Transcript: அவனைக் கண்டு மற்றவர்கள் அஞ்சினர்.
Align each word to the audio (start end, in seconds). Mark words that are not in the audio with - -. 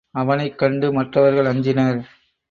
அவனைக் 0.15 0.57
கண்டு 0.57 0.93
மற்றவர்கள் 0.93 1.45
அஞ்சினர். 1.45 1.99